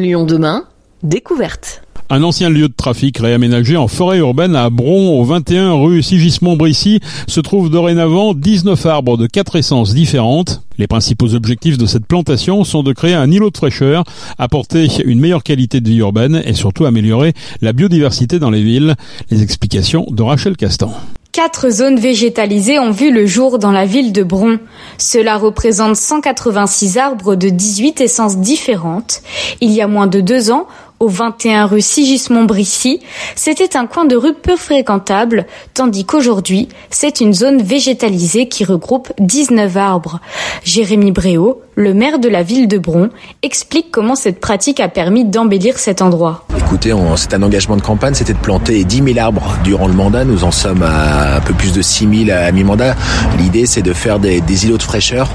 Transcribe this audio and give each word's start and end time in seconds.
Lyon 0.00 0.24
demain, 0.24 0.64
découverte. 1.02 1.82
Un 2.12 2.24
ancien 2.24 2.50
lieu 2.50 2.68
de 2.68 2.74
trafic 2.74 3.18
réaménagé 3.18 3.76
en 3.76 3.86
forêt 3.86 4.18
urbaine 4.18 4.56
à 4.56 4.68
Bron, 4.68 5.20
au 5.20 5.24
21 5.24 5.74
rue 5.74 6.02
Sigismond-Brissy, 6.02 6.98
se 7.28 7.38
trouve 7.38 7.70
dorénavant 7.70 8.34
19 8.34 8.84
arbres 8.86 9.16
de 9.16 9.28
quatre 9.28 9.54
essences 9.54 9.94
différentes. 9.94 10.62
Les 10.76 10.88
principaux 10.88 11.34
objectifs 11.34 11.78
de 11.78 11.86
cette 11.86 12.06
plantation 12.06 12.64
sont 12.64 12.82
de 12.82 12.92
créer 12.92 13.14
un 13.14 13.30
îlot 13.30 13.50
de 13.50 13.56
fraîcheur, 13.56 14.02
apporter 14.38 14.88
une 15.04 15.20
meilleure 15.20 15.44
qualité 15.44 15.80
de 15.80 15.88
vie 15.88 15.98
urbaine 15.98 16.42
et 16.44 16.54
surtout 16.54 16.84
améliorer 16.84 17.32
la 17.60 17.72
biodiversité 17.72 18.40
dans 18.40 18.50
les 18.50 18.62
villes. 18.62 18.96
Les 19.30 19.42
explications 19.42 20.06
de 20.10 20.22
Rachel 20.22 20.56
Castan. 20.56 20.92
Quatre 21.32 21.70
zones 21.70 22.00
végétalisées 22.00 22.80
ont 22.80 22.90
vu 22.90 23.12
le 23.12 23.24
jour 23.24 23.60
dans 23.60 23.70
la 23.70 23.86
ville 23.86 24.12
de 24.12 24.24
Bron. 24.24 24.58
Cela 24.98 25.36
représente 25.36 25.94
186 25.94 26.98
arbres 26.98 27.36
de 27.36 27.48
18 27.48 28.00
essences 28.00 28.38
différentes. 28.38 29.22
Il 29.60 29.70
y 29.70 29.80
a 29.80 29.86
moins 29.86 30.08
de 30.08 30.20
deux 30.20 30.50
ans, 30.50 30.66
au 31.00 31.08
21 31.08 31.66
rue 31.66 31.80
Sigismond-Brissy, 31.80 33.00
c'était 33.34 33.76
un 33.76 33.86
coin 33.86 34.04
de 34.04 34.16
rue 34.16 34.34
peu 34.34 34.56
fréquentable, 34.56 35.46
tandis 35.72 36.04
qu'aujourd'hui, 36.04 36.68
c'est 36.90 37.20
une 37.20 37.32
zone 37.32 37.62
végétalisée 37.62 38.48
qui 38.48 38.64
regroupe 38.64 39.10
19 39.18 39.76
arbres. 39.78 40.20
Jérémy 40.62 41.10
Bréau, 41.10 41.62
le 41.74 41.94
maire 41.94 42.18
de 42.18 42.28
la 42.28 42.42
ville 42.42 42.68
de 42.68 42.78
Bron, 42.78 43.10
explique 43.42 43.90
comment 43.90 44.14
cette 44.14 44.40
pratique 44.40 44.80
a 44.80 44.88
permis 44.88 45.24
d'embellir 45.24 45.78
cet 45.78 46.02
endroit. 46.02 46.44
Écoutez, 46.56 46.94
c'est 47.16 47.34
un 47.34 47.42
engagement 47.42 47.76
de 47.76 47.82
campagne, 47.82 48.14
c'était 48.14 48.32
de 48.32 48.38
planter 48.38 48.84
10 48.84 49.14
000 49.14 49.18
arbres 49.18 49.56
durant 49.64 49.88
le 49.88 49.94
mandat. 49.94 50.24
Nous 50.24 50.44
en 50.44 50.52
sommes 50.52 50.82
à 50.82 51.36
un 51.36 51.40
peu 51.40 51.52
plus 51.52 51.72
de 51.72 51.82
6 51.82 52.26
000 52.26 52.38
à 52.38 52.52
mi-mandat. 52.52 52.94
L'idée, 53.38 53.66
c'est 53.66 53.82
de 53.82 53.92
faire 53.92 54.20
des, 54.20 54.40
îlots 54.64 54.78
de 54.78 54.82
fraîcheur 54.82 55.28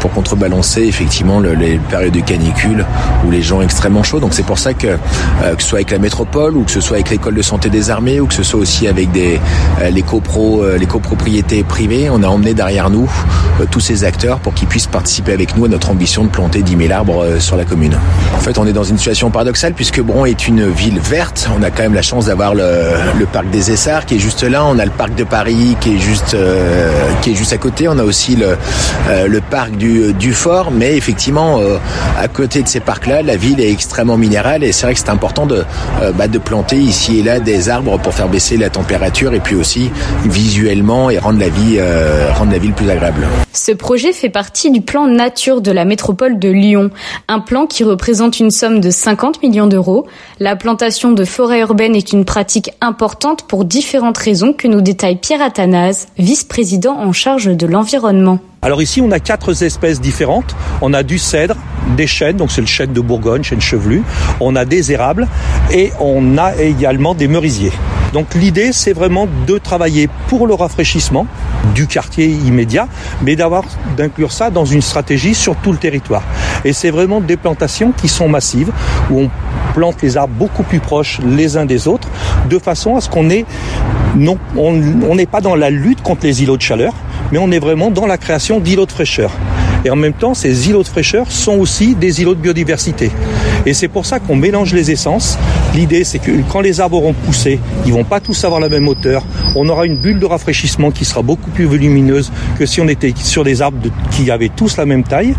pour 0.00 0.12
contrebalancer 0.12 0.82
effectivement 0.82 1.40
les 1.40 1.78
périodes 1.90 2.12
de 2.12 2.20
canicule 2.20 2.84
où 3.24 3.30
les 3.30 3.42
gens 3.42 3.62
extrêmement 3.62 4.02
chauds. 4.02 4.20
Donc 4.20 4.34
c'est 4.34 4.44
pour 4.44 4.58
ça 4.58 4.74
que 4.74 4.86
euh, 4.86 5.54
que 5.56 5.62
ce 5.62 5.68
soit 5.68 5.78
avec 5.78 5.90
la 5.90 5.98
métropole 5.98 6.56
ou 6.56 6.62
que 6.62 6.70
ce 6.70 6.80
soit 6.80 6.96
avec 6.96 7.10
l'école 7.10 7.34
de 7.34 7.42
santé 7.42 7.68
des 7.68 7.90
armées 7.90 8.20
ou 8.20 8.26
que 8.26 8.34
ce 8.34 8.42
soit 8.42 8.60
aussi 8.60 8.86
avec 8.86 9.10
des 9.10 9.40
euh, 9.80 9.90
les 9.90 10.02
copro 10.02 10.62
euh, 10.62 10.78
les 10.78 10.86
copropriétés 10.86 11.64
privées, 11.64 12.10
on 12.10 12.22
a 12.22 12.28
emmené 12.28 12.54
derrière 12.54 12.90
nous 12.90 13.10
tous 13.70 13.80
ces 13.80 14.04
acteurs 14.04 14.38
pour 14.38 14.54
qu'ils 14.54 14.68
puissent 14.68 14.86
participer 14.86 15.32
avec 15.32 15.56
nous 15.56 15.64
à 15.64 15.68
notre 15.68 15.85
ambition 15.90 16.24
de 16.24 16.28
planter 16.28 16.62
10 16.62 16.76
000 16.76 16.92
arbres 16.92 17.38
sur 17.38 17.56
la 17.56 17.64
commune. 17.64 17.98
En 18.34 18.40
fait, 18.40 18.58
on 18.58 18.66
est 18.66 18.72
dans 18.72 18.84
une 18.84 18.98
situation 18.98 19.30
paradoxale 19.30 19.74
puisque 19.74 20.00
Bron 20.00 20.24
est 20.24 20.48
une 20.48 20.68
ville 20.68 20.98
verte. 20.98 21.48
On 21.58 21.62
a 21.62 21.70
quand 21.70 21.82
même 21.82 21.94
la 21.94 22.02
chance 22.02 22.26
d'avoir 22.26 22.54
le, 22.54 23.26
parc 23.32 23.50
des 23.50 23.70
Essarts 23.70 24.06
qui 24.06 24.16
est 24.16 24.18
juste 24.18 24.42
là. 24.42 24.64
On 24.64 24.78
a 24.78 24.84
le 24.84 24.90
parc 24.90 25.14
de 25.14 25.24
Paris 25.24 25.76
qui 25.80 25.96
est 25.96 25.98
juste 25.98 26.36
qui 27.22 27.32
est 27.32 27.34
juste 27.34 27.52
à 27.52 27.58
côté. 27.58 27.88
On 27.88 27.98
a 27.98 28.04
aussi 28.04 28.36
le, 28.36 28.56
le 29.26 29.40
parc 29.40 29.72
du, 29.72 30.32
Fort. 30.32 30.70
Mais 30.70 30.96
effectivement, 30.96 31.60
à 32.18 32.28
côté 32.28 32.62
de 32.62 32.68
ces 32.68 32.80
parcs-là, 32.80 33.22
la 33.22 33.36
ville 33.36 33.60
est 33.60 33.70
extrêmement 33.70 34.16
minérale 34.16 34.64
et 34.64 34.72
c'est 34.72 34.86
vrai 34.86 34.94
que 34.94 35.00
c'est 35.00 35.10
important 35.10 35.46
de, 35.46 35.64
euh, 36.02 36.12
bah, 36.12 36.28
de 36.28 36.38
planter 36.38 36.76
ici 36.76 37.18
et 37.18 37.22
là 37.22 37.40
des 37.40 37.68
arbres 37.68 37.98
pour 37.98 38.14
faire 38.14 38.28
baisser 38.28 38.56
la 38.56 38.70
température 38.70 39.34
et 39.34 39.40
puis 39.40 39.54
aussi 39.54 39.90
visuellement 40.24 41.10
et 41.10 41.18
rendre 41.18 41.38
la 41.38 41.48
vie, 41.48 41.76
euh, 41.78 42.30
rendre 42.34 42.52
la 42.52 42.58
ville 42.58 42.72
plus 42.72 42.88
agréable. 42.90 43.26
Ce 43.52 43.72
projet 43.72 44.12
fait 44.12 44.28
partie 44.28 44.70
du 44.70 44.80
plan 44.80 45.06
nature 45.06 45.60
de 45.66 45.72
la 45.72 45.84
métropole 45.84 46.38
de 46.38 46.48
Lyon, 46.48 46.90
un 47.28 47.40
plan 47.40 47.66
qui 47.66 47.84
représente 47.84 48.40
une 48.40 48.50
somme 48.50 48.80
de 48.80 48.90
50 48.90 49.42
millions 49.42 49.66
d'euros. 49.66 50.06
La 50.40 50.56
plantation 50.56 51.12
de 51.12 51.24
forêts 51.24 51.60
urbaines 51.60 51.94
est 51.94 52.12
une 52.12 52.24
pratique 52.24 52.70
importante 52.80 53.42
pour 53.42 53.64
différentes 53.64 54.18
raisons 54.18 54.52
que 54.52 54.68
nous 54.68 54.80
détaille 54.80 55.16
Pierre 55.16 55.42
Athanase, 55.42 56.08
vice-président 56.18 56.96
en 56.96 57.12
charge 57.12 57.46
de 57.46 57.66
l'environnement. 57.66 58.38
Alors 58.62 58.82
ici, 58.82 59.00
on 59.00 59.10
a 59.10 59.20
quatre 59.20 59.62
espèces 59.62 60.00
différentes. 60.00 60.56
On 60.80 60.92
a 60.92 61.02
du 61.02 61.18
cèdre, 61.18 61.56
des 61.96 62.06
chênes, 62.06 62.36
donc 62.36 62.50
c'est 62.50 62.60
le 62.60 62.66
chêne 62.66 62.92
de 62.92 63.00
Bourgogne, 63.00 63.42
chêne 63.42 63.60
chevelu. 63.60 64.02
On 64.40 64.56
a 64.56 64.64
des 64.64 64.92
érables 64.92 65.28
et 65.72 65.92
on 66.00 66.38
a 66.38 66.56
également 66.56 67.14
des 67.14 67.28
merisiers. 67.28 67.72
Donc 68.12 68.34
l'idée, 68.34 68.72
c'est 68.72 68.92
vraiment 68.92 69.28
de 69.46 69.58
travailler 69.58 70.08
pour 70.28 70.46
le 70.46 70.54
rafraîchissement 70.54 71.26
du 71.74 71.86
quartier 71.86 72.26
immédiat, 72.26 72.88
mais 73.22 73.36
d'inclure 73.36 74.32
ça 74.32 74.50
dans 74.50 74.64
une 74.64 74.82
stratégie 74.82 75.34
sur 75.34 75.56
tout 75.56 75.72
le 75.72 75.78
territoire. 75.78 76.22
Et 76.64 76.72
c'est 76.72 76.90
vraiment 76.90 77.20
des 77.20 77.36
plantations 77.36 77.92
qui 77.92 78.08
sont 78.08 78.28
massives, 78.28 78.72
où 79.10 79.20
on 79.20 79.30
plante 79.74 80.02
les 80.02 80.16
arbres 80.16 80.34
beaucoup 80.34 80.62
plus 80.62 80.80
proches 80.80 81.20
les 81.24 81.56
uns 81.56 81.66
des 81.66 81.88
autres, 81.88 82.08
de 82.48 82.58
façon 82.58 82.96
à 82.96 83.00
ce 83.00 83.08
qu'on 83.08 83.30
ait 83.30 83.44
non, 84.16 84.38
on 84.56 85.14
n'est 85.14 85.26
pas 85.26 85.42
dans 85.42 85.54
la 85.54 85.68
lutte 85.68 86.02
contre 86.02 86.24
les 86.24 86.42
îlots 86.42 86.56
de 86.56 86.62
chaleur, 86.62 86.94
mais 87.32 87.38
on 87.38 87.50
est 87.50 87.58
vraiment 87.58 87.90
dans 87.90 88.06
la 88.06 88.16
création 88.16 88.60
d'îlots 88.60 88.86
de 88.86 88.92
fraîcheur. 88.92 89.30
Et 89.86 89.90
en 89.90 89.94
même 89.94 90.14
temps, 90.14 90.34
ces 90.34 90.68
îlots 90.68 90.82
de 90.82 90.88
fraîcheur 90.88 91.30
sont 91.30 91.52
aussi 91.58 91.94
des 91.94 92.20
îlots 92.20 92.34
de 92.34 92.40
biodiversité. 92.40 93.12
Et 93.66 93.72
c'est 93.72 93.86
pour 93.86 94.04
ça 94.04 94.18
qu'on 94.18 94.34
mélange 94.34 94.74
les 94.74 94.90
essences. 94.90 95.38
L'idée, 95.76 96.02
c'est 96.02 96.18
que 96.18 96.32
quand 96.50 96.60
les 96.60 96.80
arbres 96.80 96.96
auront 96.96 97.12
poussé, 97.12 97.60
ils 97.86 97.92
vont 97.92 98.02
pas 98.02 98.18
tous 98.18 98.42
avoir 98.42 98.58
la 98.58 98.68
même 98.68 98.88
hauteur. 98.88 99.24
On 99.54 99.68
aura 99.68 99.86
une 99.86 99.94
bulle 99.94 100.18
de 100.18 100.26
rafraîchissement 100.26 100.90
qui 100.90 101.04
sera 101.04 101.22
beaucoup 101.22 101.50
plus 101.50 101.66
volumineuse 101.66 102.32
que 102.58 102.66
si 102.66 102.80
on 102.80 102.88
était 102.88 103.14
sur 103.16 103.44
des 103.44 103.62
arbres 103.62 103.78
qui 104.10 104.28
avaient 104.32 104.48
tous 104.48 104.76
la 104.76 104.86
même 104.86 105.04
taille. 105.04 105.36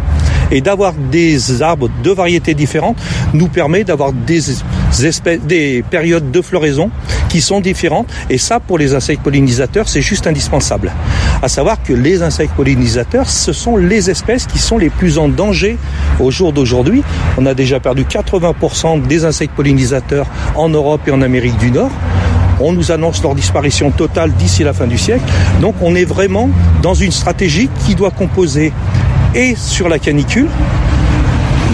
Et 0.50 0.62
d'avoir 0.62 0.94
des 0.94 1.62
arbres 1.62 1.90
de 2.02 2.12
variétés 2.12 2.54
différentes 2.54 2.96
nous 3.34 3.50
permet 3.50 3.84
d'avoir 3.84 4.14
des 4.14 4.50
des 5.48 5.84
périodes 5.90 6.32
de 6.32 6.42
floraison 6.42 6.90
qui 7.30 7.42
sont 7.42 7.60
différentes. 7.60 8.08
Et 8.30 8.38
ça, 8.38 8.60
pour 8.60 8.78
les 8.78 8.94
insectes 8.94 9.22
pollinisateurs, 9.22 9.88
c'est 9.88 10.02
juste 10.02 10.28
indispensable. 10.28 10.92
À 11.42 11.48
savoir 11.48 11.82
que 11.82 11.94
les 11.94 12.22
insectes 12.22 12.54
pollinisateurs, 12.56 13.30
ce 13.30 13.54
sont 13.54 13.78
les 13.78 14.10
espèces 14.10 14.46
qui 14.46 14.60
sont 14.60 14.78
les 14.78 14.90
plus 14.90 15.18
en 15.18 15.28
danger 15.28 15.78
au 16.20 16.32
jour 16.32 16.54
d'aujourd'hui. 16.54 17.04
On 17.38 17.46
a 17.46 17.54
déjà 17.54 17.80
perdu 17.80 18.04
80% 18.04 19.02
des 19.04 19.26
insectes 19.26 19.54
pollinisateurs 19.56 20.28
en 20.56 20.70
Europe 20.70 21.02
et 21.08 21.12
en 21.12 21.22
Amérique 21.22 21.58
du 21.58 21.72
Nord. 21.72 21.92
On 22.60 22.74
nous 22.74 22.92
annonce 22.92 23.22
leur 23.22 23.36
disparition 23.36 23.92
totale 23.92 24.32
d'ici 24.34 24.64
la 24.64 24.74
fin 24.74 24.88
du 24.88 24.98
siècle. 24.98 25.24
Donc 25.62 25.76
on 25.82 25.96
est 25.96 26.06
vraiment 26.06 26.50
dans 26.82 26.96
une 26.96 27.12
stratégie 27.12 27.70
qui 27.86 27.94
doit 27.94 28.12
composer 28.12 28.74
et 29.36 29.56
sur 29.56 29.90
la 29.90 30.00
canicule, 30.00 30.48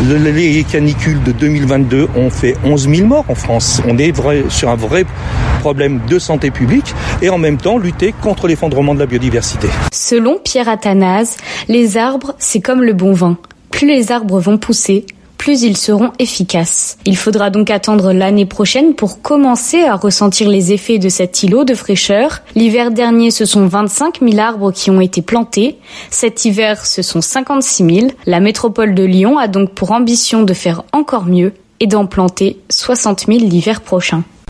les 0.07 0.63
canicules 0.63 1.21
de 1.23 1.31
2022 1.31 2.07
ont 2.15 2.29
fait 2.29 2.55
11 2.65 2.89
000 2.89 3.07
morts 3.07 3.25
en 3.29 3.35
France. 3.35 3.81
On 3.87 3.97
est 3.97 4.11
vrai, 4.11 4.43
sur 4.49 4.69
un 4.69 4.75
vrai 4.75 5.05
problème 5.59 6.01
de 6.09 6.19
santé 6.19 6.51
publique 6.51 6.93
et 7.21 7.29
en 7.29 7.37
même 7.37 7.57
temps 7.57 7.77
lutter 7.77 8.13
contre 8.21 8.47
l'effondrement 8.47 8.93
de 8.93 8.99
la 8.99 9.05
biodiversité. 9.05 9.67
Selon 9.91 10.37
Pierre 10.43 10.67
Athanase, 10.67 11.37
les 11.67 11.97
arbres, 11.97 12.35
c'est 12.37 12.59
comme 12.59 12.83
le 12.83 12.93
bon 12.93 13.13
vin. 13.13 13.37
Plus 13.71 13.87
les 13.87 14.11
arbres 14.11 14.39
vont 14.39 14.57
pousser, 14.57 15.05
plus 15.43 15.63
ils 15.63 15.75
seront 15.75 16.13
efficaces. 16.19 16.97
Il 17.03 17.17
faudra 17.17 17.49
donc 17.49 17.69
attendre 17.69 18.13
l'année 18.13 18.45
prochaine 18.45 18.95
pour 18.95 19.21
commencer 19.21 19.83
à 19.83 19.97
ressentir 19.97 20.47
les 20.47 20.71
effets 20.71 20.99
de 20.99 21.09
cet 21.09 21.43
îlot 21.43 21.65
de 21.65 21.73
fraîcheur. 21.73 22.39
L'hiver 22.55 22.91
dernier, 22.91 23.29
ce 23.29 23.43
sont 23.43 23.67
25 23.67 24.21
000 24.21 24.39
arbres 24.39 24.71
qui 24.71 24.89
ont 24.89 25.01
été 25.01 25.21
plantés. 25.21 25.79
Cet 26.09 26.45
hiver, 26.45 26.85
ce 26.85 27.01
sont 27.01 27.19
56 27.19 27.95
000. 27.95 28.07
La 28.25 28.39
métropole 28.39 28.95
de 28.95 29.03
Lyon 29.03 29.37
a 29.37 29.49
donc 29.49 29.73
pour 29.73 29.91
ambition 29.91 30.43
de 30.43 30.53
faire 30.53 30.83
encore 30.93 31.25
mieux 31.25 31.51
et 31.81 31.87
d'en 31.87 32.05
planter 32.05 32.61
60 32.69 33.25
000 33.27 33.39
l'hiver 33.39 33.81
prochain. 33.81 34.23